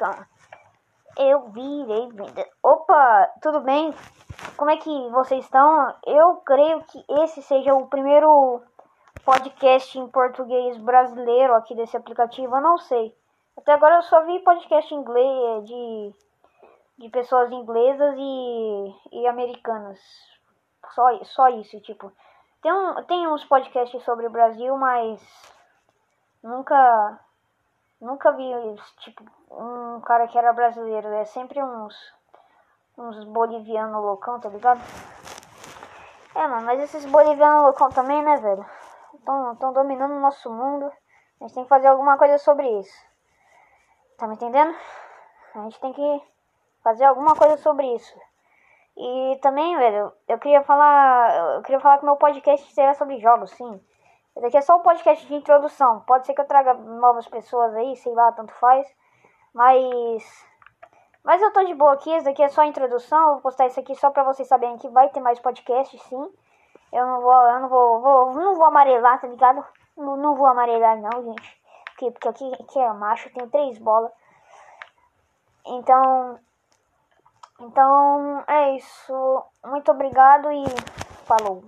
Calma. 0.00 0.26
Eu 1.18 1.50
virei 1.50 2.08
venda. 2.12 2.48
Opa, 2.62 3.30
tudo 3.42 3.60
bem? 3.60 3.94
Como 4.56 4.70
é 4.70 4.78
que 4.78 5.10
vocês 5.10 5.44
estão? 5.44 5.94
Eu 6.06 6.36
creio 6.36 6.82
que 6.84 7.04
esse 7.22 7.42
seja 7.42 7.74
o 7.74 7.86
primeiro 7.86 8.62
podcast 9.26 9.98
em 9.98 10.08
português 10.08 10.78
brasileiro 10.78 11.54
aqui 11.54 11.74
desse 11.74 11.98
aplicativo. 11.98 12.56
Eu 12.56 12.62
não 12.62 12.78
sei. 12.78 13.14
Até 13.58 13.74
agora 13.74 13.96
eu 13.96 14.02
só 14.04 14.24
vi 14.24 14.38
podcast 14.38 14.94
inglês 14.94 15.66
de, 15.66 16.14
de 16.96 17.10
pessoas 17.10 17.52
inglesas 17.52 18.14
e, 18.16 18.94
e 19.20 19.26
americanas. 19.26 20.00
Só, 20.94 21.24
só 21.24 21.48
isso, 21.50 21.78
tipo. 21.82 22.10
Tem, 22.62 22.72
um, 22.72 23.04
tem 23.04 23.26
uns 23.26 23.44
podcasts 23.44 24.02
sobre 24.02 24.26
o 24.26 24.30
Brasil, 24.30 24.74
mas 24.78 25.20
nunca 26.42 27.20
nunca 28.00 28.32
vi 28.32 28.50
tipo 28.98 29.24
um 29.50 30.00
cara 30.00 30.26
que 30.26 30.38
era 30.38 30.52
brasileiro. 30.52 31.08
É 31.08 31.24
sempre 31.24 31.62
uns 31.62 31.94
uns 32.98 33.24
bolivianos 33.24 34.02
loucão, 34.02 34.38
tá 34.40 34.48
ligado? 34.48 34.80
É, 36.34 36.46
mano, 36.46 36.66
mas 36.66 36.80
esses 36.80 37.04
bolivianos 37.06 37.62
loucão 37.62 37.88
também, 37.88 38.22
né, 38.22 38.36
velho? 38.36 38.64
Estão 39.14 39.72
dominando 39.72 40.12
o 40.12 40.20
nosso 40.20 40.50
mundo. 40.50 40.92
A 41.40 41.44
gente 41.44 41.54
tem 41.54 41.62
que 41.64 41.68
fazer 41.68 41.88
alguma 41.88 42.18
coisa 42.18 42.38
sobre 42.38 42.68
isso. 42.78 42.94
Tá 44.18 44.26
me 44.26 44.34
entendendo? 44.34 44.74
A 45.54 45.60
gente 45.62 45.80
tem 45.80 45.92
que 45.92 46.22
fazer 46.82 47.04
alguma 47.04 47.34
coisa 47.34 47.56
sobre 47.56 47.86
isso. 47.94 48.14
E 48.96 49.38
também, 49.40 49.76
velho, 49.76 50.12
eu 50.28 50.38
queria 50.38 50.62
falar. 50.62 51.56
Eu 51.56 51.62
queria 51.62 51.80
falar 51.80 51.98
que 51.98 52.04
meu 52.04 52.16
podcast 52.16 52.72
será 52.74 52.94
sobre 52.94 53.18
jogos, 53.18 53.50
sim. 53.52 53.80
Esse 54.36 54.46
aqui 54.46 54.56
é 54.56 54.60
só 54.60 54.76
um 54.76 54.82
podcast 54.82 55.26
de 55.26 55.34
introdução. 55.34 56.00
Pode 56.00 56.26
ser 56.26 56.34
que 56.34 56.40
eu 56.40 56.46
traga 56.46 56.74
novas 56.74 57.26
pessoas 57.26 57.74
aí, 57.74 57.96
sei 57.96 58.12
lá, 58.14 58.32
tanto 58.32 58.52
faz. 58.54 58.86
Mas. 59.52 60.48
Mas 61.22 61.42
eu 61.42 61.52
tô 61.52 61.62
de 61.64 61.74
boa 61.74 61.92
aqui, 61.92 62.10
esse 62.10 62.24
daqui 62.24 62.42
é 62.42 62.48
só 62.48 62.62
a 62.62 62.66
introdução. 62.66 63.20
Eu 63.20 63.32
vou 63.34 63.42
postar 63.42 63.66
isso 63.66 63.78
aqui 63.78 63.94
só 63.94 64.10
pra 64.10 64.24
vocês 64.24 64.48
saberem 64.48 64.78
que 64.78 64.88
vai 64.88 65.08
ter 65.10 65.20
mais 65.20 65.38
podcast, 65.38 65.98
sim. 65.98 66.32
Eu 66.92 67.06
não 67.06 67.20
vou, 67.20 67.32
eu 67.32 67.60
não 67.60 67.68
vou, 67.68 68.00
vou 68.00 68.32
não 68.34 68.54
vou 68.54 68.64
amarelar, 68.64 69.20
tá 69.20 69.28
ligado? 69.28 69.64
Não, 69.96 70.16
não 70.16 70.34
vou 70.34 70.46
amarelar 70.46 70.96
não, 70.98 71.22
gente. 71.22 71.60
Porque, 71.84 72.10
porque 72.12 72.28
aqui, 72.28 72.52
aqui 72.62 72.78
é 72.78 72.92
macho, 72.92 73.30
tem 73.34 73.48
três 73.48 73.78
bolas. 73.78 74.10
Então, 75.66 76.38
então 77.60 78.42
é 78.46 78.76
isso. 78.76 79.44
Muito 79.64 79.90
obrigado 79.90 80.50
e 80.50 80.64
falou. 81.26 81.62